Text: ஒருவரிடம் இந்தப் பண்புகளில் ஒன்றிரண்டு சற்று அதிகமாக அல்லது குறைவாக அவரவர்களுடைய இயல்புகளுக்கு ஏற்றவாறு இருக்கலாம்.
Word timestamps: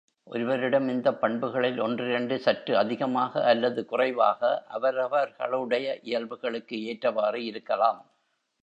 ஒருவரிடம் 0.27 0.87
இந்தப் 0.87 1.21
பண்புகளில் 1.21 1.79
ஒன்றிரண்டு 1.79 2.39
சற்று 2.39 2.77
அதிகமாக 2.77 3.43
அல்லது 3.43 3.85
குறைவாக 3.85 4.41
அவரவர்களுடைய 4.69 5.99
இயல்புகளுக்கு 6.01 6.83
ஏற்றவாறு 6.85 7.43
இருக்கலாம். 7.45 8.01